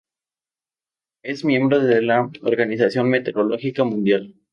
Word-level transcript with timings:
Es 1.21 1.45
miembro 1.45 1.79
de 1.79 2.01
la 2.01 2.27
Organización 2.41 3.07
Meteorológica 3.07 3.83
Mundial. 3.83 4.33